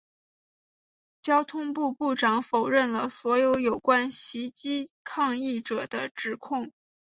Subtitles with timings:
[1.21, 6.73] 交通部部长否认了所有有关袭击抗议者的指控。